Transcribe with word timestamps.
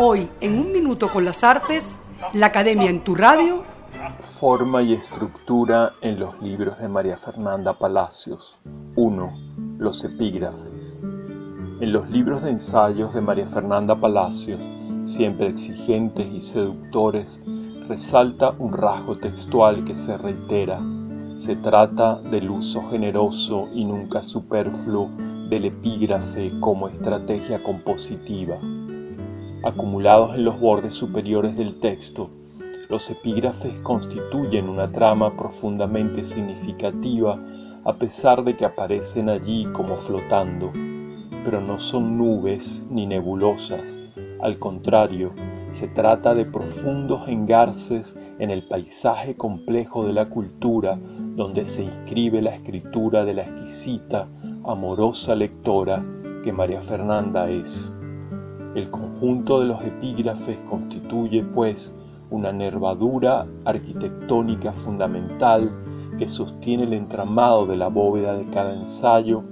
Hoy, 0.00 0.28
en 0.40 0.60
un 0.60 0.70
minuto 0.70 1.08
con 1.08 1.24
las 1.24 1.42
artes, 1.42 1.96
la 2.32 2.46
Academia 2.46 2.88
en 2.88 3.02
tu 3.02 3.16
radio. 3.16 3.64
Forma 4.38 4.80
y 4.80 4.92
estructura 4.92 5.94
en 6.02 6.20
los 6.20 6.40
libros 6.40 6.78
de 6.78 6.86
María 6.86 7.16
Fernanda 7.16 7.76
Palacios. 7.76 8.60
1. 8.94 9.76
Los 9.76 10.04
epígrafes. 10.04 11.00
En 11.02 11.92
los 11.92 12.08
libros 12.10 12.42
de 12.42 12.50
ensayos 12.50 13.12
de 13.12 13.20
María 13.20 13.48
Fernanda 13.48 13.96
Palacios, 13.96 14.60
siempre 15.04 15.48
exigentes 15.48 16.28
y 16.32 16.42
seductores, 16.42 17.42
resalta 17.88 18.54
un 18.56 18.74
rasgo 18.74 19.18
textual 19.18 19.84
que 19.84 19.96
se 19.96 20.16
reitera. 20.16 20.80
Se 21.38 21.56
trata 21.56 22.20
del 22.20 22.50
uso 22.50 22.88
generoso 22.88 23.66
y 23.74 23.84
nunca 23.84 24.22
superfluo 24.22 25.10
del 25.50 25.64
epígrafe 25.64 26.52
como 26.60 26.86
estrategia 26.86 27.60
compositiva. 27.64 28.60
Acumulados 29.64 30.36
en 30.36 30.44
los 30.44 30.60
bordes 30.60 30.94
superiores 30.94 31.56
del 31.56 31.80
texto, 31.80 32.30
los 32.88 33.10
epígrafes 33.10 33.72
constituyen 33.82 34.68
una 34.68 34.90
trama 34.90 35.36
profundamente 35.36 36.22
significativa 36.22 37.38
a 37.84 37.92
pesar 37.94 38.44
de 38.44 38.56
que 38.56 38.64
aparecen 38.64 39.28
allí 39.28 39.66
como 39.72 39.96
flotando, 39.96 40.70
pero 41.44 41.60
no 41.60 41.78
son 41.78 42.16
nubes 42.16 42.82
ni 42.90 43.06
nebulosas, 43.06 43.98
al 44.40 44.60
contrario, 44.60 45.32
se 45.70 45.88
trata 45.88 46.34
de 46.34 46.44
profundos 46.44 47.26
engarces 47.26 48.16
en 48.38 48.50
el 48.50 48.62
paisaje 48.68 49.36
complejo 49.36 50.06
de 50.06 50.12
la 50.12 50.28
cultura 50.28 50.98
donde 51.34 51.66
se 51.66 51.82
inscribe 51.82 52.40
la 52.40 52.54
escritura 52.54 53.24
de 53.24 53.34
la 53.34 53.42
exquisita 53.42 54.28
amorosa 54.64 55.34
lectora 55.34 56.04
que 56.44 56.52
María 56.52 56.80
Fernanda 56.80 57.50
es. 57.50 57.92
El 58.78 58.90
conjunto 58.90 59.58
de 59.58 59.66
los 59.66 59.82
epígrafes 59.82 60.56
constituye, 60.70 61.42
pues, 61.42 61.96
una 62.30 62.52
nervadura 62.52 63.44
arquitectónica 63.64 64.72
fundamental 64.72 65.68
que 66.16 66.28
sostiene 66.28 66.84
el 66.84 66.92
entramado 66.92 67.66
de 67.66 67.76
la 67.76 67.88
bóveda 67.88 68.36
de 68.36 68.48
cada 68.50 68.72
ensayo 68.72 69.42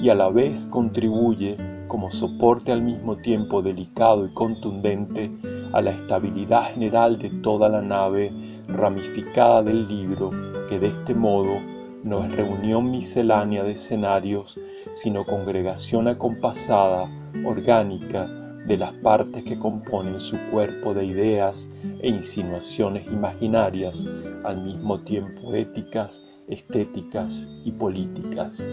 y 0.00 0.08
a 0.10 0.14
la 0.14 0.28
vez 0.28 0.68
contribuye, 0.68 1.56
como 1.88 2.12
soporte 2.12 2.70
al 2.70 2.80
mismo 2.80 3.16
tiempo 3.16 3.60
delicado 3.60 4.24
y 4.24 4.32
contundente, 4.32 5.32
a 5.72 5.80
la 5.80 5.90
estabilidad 5.90 6.72
general 6.72 7.18
de 7.18 7.30
toda 7.30 7.68
la 7.68 7.82
nave 7.82 8.30
ramificada 8.68 9.64
del 9.64 9.88
libro, 9.88 10.30
que 10.68 10.78
de 10.78 10.86
este 10.86 11.12
modo 11.12 11.58
no 12.04 12.22
es 12.22 12.36
reunión 12.36 12.92
miscelánea 12.92 13.64
de 13.64 13.72
escenarios, 13.72 14.60
sino 14.94 15.24
congregación 15.24 16.06
acompasada, 16.06 17.10
orgánica, 17.44 18.28
de 18.66 18.76
las 18.76 18.92
partes 18.94 19.44
que 19.44 19.58
componen 19.58 20.18
su 20.18 20.36
cuerpo 20.50 20.92
de 20.92 21.04
ideas 21.04 21.68
e 22.00 22.08
insinuaciones 22.08 23.06
imaginarias, 23.06 24.06
al 24.44 24.62
mismo 24.62 25.00
tiempo 25.00 25.54
éticas, 25.54 26.24
estéticas 26.48 27.48
y 27.64 27.72
políticas. 27.72 28.66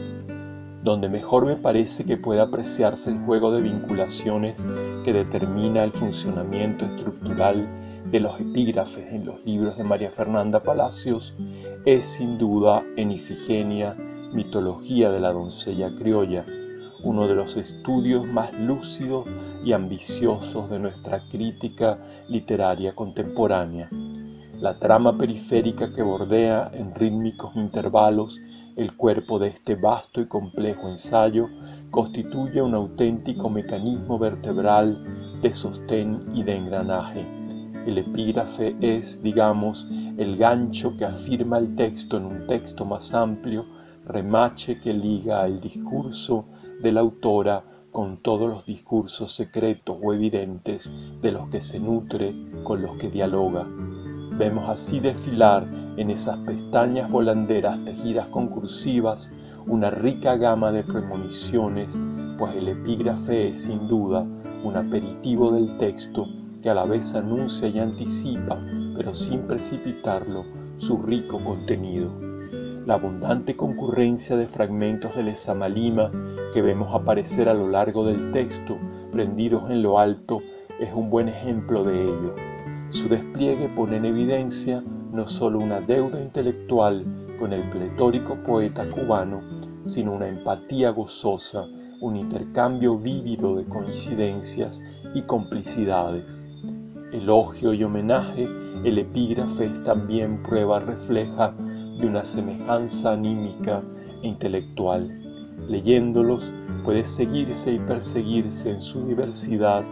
Donde 0.84 1.10
mejor 1.10 1.46
me 1.46 1.56
parece 1.56 2.04
que 2.04 2.18
puede 2.18 2.42
apreciarse 2.42 3.12
el 3.12 3.20
juego 3.20 3.54
de 3.54 3.62
vinculaciones 3.62 4.56
que 5.06 5.14
determina 5.14 5.84
el 5.84 5.92
funcionamiento 5.92 6.86
estructural 6.86 7.68
de 8.12 8.20
los 8.20 8.40
epígrafes 8.40 9.14
en 9.14 9.26
los 9.26 9.44
libros 9.46 9.78
de 9.78 9.84
María 9.84 10.12
Fernanda 10.12 10.62
Palacios 10.62 11.34
es 11.86 12.06
sin 12.06 12.38
duda 12.38 12.84
en 12.98 13.12
Ifigenia, 13.12 13.96
mitología 14.34 15.12
de 15.12 15.20
la 15.20 15.32
doncella 15.32 15.94
criolla, 15.96 16.46
uno 17.04 17.28
de 17.28 17.36
los 17.36 17.58
estudios 17.58 18.26
más 18.26 18.54
lúcidos 18.54 19.26
y 19.64 19.74
ambiciosos 19.74 20.70
de 20.70 20.80
nuestra 20.80 21.22
crítica 21.30 22.00
literaria 22.30 22.96
contemporánea. 22.96 23.90
La 24.60 24.80
trama 24.80 25.18
periférica 25.18 25.94
que 25.94 26.02
bordea 26.02 26.72
en 26.74 26.96
rítmicos 26.96 27.56
intervalos 27.56 28.40
el 28.76 28.96
cuerpo 28.96 29.38
de 29.38 29.50
este 29.50 29.76
vasto 29.76 30.22
y 30.22 30.28
complejo 30.28 30.90
ensayo 30.90 31.48
constituye 31.92 32.62
un 32.62 32.74
auténtico 32.74 33.50
mecanismo 33.50 34.18
vertebral 34.18 35.42
de 35.42 35.54
sostén 35.54 36.32
y 36.34 36.44
de 36.44 36.56
engranaje 36.56 37.44
el 37.86 37.98
epígrafe 37.98 38.76
es, 38.80 39.22
digamos, 39.22 39.86
el 40.18 40.38
gancho 40.38 40.96
que 40.96 41.04
afirma 41.04 41.58
el 41.58 41.76
texto 41.76 42.16
en 42.16 42.26
un 42.26 42.48
texto 42.48 42.86
más 42.86 43.14
amplio, 43.14 43.66
remache 44.06 44.80
que 44.80 44.94
liga 44.94 45.46
el 45.46 45.60
discurso 45.60 46.46
de 46.82 46.92
la 46.92 47.02
autora 47.02 47.64
con 47.92 48.18
todos 48.18 48.50
los 48.50 48.66
discursos 48.66 49.34
secretos 49.34 49.98
o 50.02 50.14
evidentes 50.14 50.92
de 51.22 51.32
los 51.32 51.48
que 51.50 51.62
se 51.62 51.80
nutre, 51.80 52.34
con 52.64 52.82
los 52.82 52.98
que 52.98 53.10
dialoga. 53.10 53.68
Vemos 54.38 54.68
así 54.68 55.00
desfilar 55.00 55.68
en 55.98 56.10
esas 56.10 56.38
pestañas 56.38 57.10
volanderas 57.10 57.84
tejidas 57.86 58.28
con 58.28 58.48
cursivas 58.48 59.32
una 59.68 59.90
rica 59.90 60.36
gama 60.36 60.72
de 60.72 60.84
premoniciones, 60.84 61.98
pues 62.38 62.56
el 62.56 62.68
epígrafe 62.68 63.50
es 63.50 63.64
sin 63.64 63.88
duda 63.88 64.26
un 64.64 64.76
aperitivo 64.76 65.52
del 65.52 65.78
texto 65.78 66.28
que 66.62 66.70
a 66.70 66.74
la 66.74 66.86
vez 66.86 67.14
anuncia 67.14 67.68
y 67.68 67.80
anticipa, 67.80 68.60
pero 68.96 69.14
sin 69.14 69.42
precipitarlo, 69.42 70.46
su 70.78 70.98
rico 70.98 71.42
contenido. 71.44 72.33
La 72.86 72.96
abundante 72.96 73.56
concurrencia 73.56 74.36
de 74.36 74.48
fragmentos 74.48 75.16
del 75.16 75.30
Esamalima 75.30 76.12
que 76.54 76.62
vemos 76.62 76.94
aparecer 76.94 77.48
a 77.48 77.54
lo 77.54 77.70
largo 77.70 78.06
del 78.06 78.32
texto, 78.32 78.78
prendidos 79.12 79.70
en 79.72 79.82
lo 79.82 80.00
alto, 80.00 80.42
es 80.80 80.92
un 80.94 81.10
buen 81.10 81.30
ejemplo 81.30 81.84
de 81.84 82.04
ello. 82.04 82.36
Su 82.90 83.08
despliegue 83.08 83.70
pone 83.70 83.98
en 83.98 84.06
evidencia 84.06 84.84
no 85.12 85.28
solo 85.28 85.60
una 85.60 85.80
deuda 85.80 86.20
intelectual 86.22 87.06
con 87.40 87.54
el 87.54 87.64
pletórico 87.70 88.36
poeta 88.44 88.90
cubano, 88.90 89.42
sino 89.86 90.14
una 90.14 90.28
empatía 90.28 90.90
gozosa, 90.90 91.66
un 92.02 92.18
intercambio 92.18 92.98
vívido 92.98 93.56
de 93.56 93.64
coincidencias 93.66 94.84
y 95.14 95.22
complicidades 95.22 96.44
elogio 97.14 97.74
y 97.74 97.84
homenaje, 97.84 98.50
el 98.84 98.98
epígrafe 98.98 99.68
es 99.68 99.84
también 99.84 100.42
prueba 100.42 100.80
refleja 100.80 101.54
de 102.00 102.08
una 102.08 102.24
semejanza 102.24 103.14
anímica 103.14 103.82
e 104.22 104.28
intelectual. 104.28 105.10
Leyéndolos 105.68 106.54
puede 106.84 107.06
seguirse 107.06 107.74
y 107.74 107.80
perseguirse 107.80 108.72
en 108.72 108.82
su 108.82 109.06
diversidad 109.06 109.84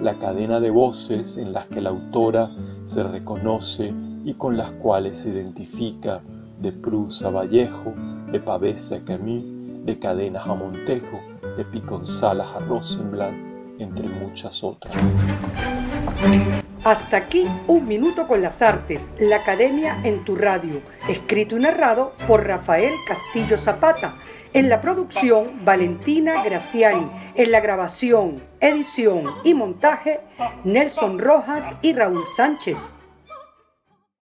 la 0.00 0.18
cadena 0.18 0.60
de 0.60 0.70
voces 0.70 1.36
en 1.36 1.52
las 1.52 1.66
que 1.66 1.80
la 1.80 1.90
autora 1.90 2.50
se 2.84 3.02
reconoce 3.02 3.92
y 4.24 4.34
con 4.34 4.56
las 4.56 4.70
cuales 4.72 5.18
se 5.18 5.30
identifica 5.30 6.20
de 6.60 6.72
Proust 6.72 7.22
a 7.22 7.30
Vallejo, 7.30 7.94
de 8.30 8.40
Pavés 8.40 8.92
a 8.92 9.00
Camus, 9.04 9.44
de 9.84 9.98
Cadenas 9.98 10.46
a 10.46 10.54
Montejo, 10.54 11.20
de 11.56 11.64
Piconzalas 11.64 12.48
a 12.54 12.60
Rosenblatt, 12.60 13.34
entre 13.78 14.08
muchas 14.08 14.62
otras. 14.62 14.94
Hasta 16.88 17.18
aquí 17.18 17.46
Un 17.66 17.86
Minuto 17.86 18.26
con 18.26 18.40
las 18.40 18.62
Artes, 18.62 19.10
la 19.18 19.36
Academia 19.36 20.00
en 20.04 20.24
tu 20.24 20.36
radio, 20.36 20.80
escrito 21.06 21.58
y 21.58 21.60
narrado 21.60 22.14
por 22.26 22.46
Rafael 22.46 22.94
Castillo 23.06 23.58
Zapata. 23.58 24.16
En 24.54 24.70
la 24.70 24.80
producción, 24.80 25.66
Valentina 25.66 26.42
Graciani. 26.42 27.10
En 27.34 27.52
la 27.52 27.60
grabación, 27.60 28.42
edición 28.58 29.34
y 29.44 29.52
montaje, 29.52 30.20
Nelson 30.64 31.18
Rojas 31.18 31.74
y 31.82 31.92
Raúl 31.92 32.24
Sánchez. 32.34 32.94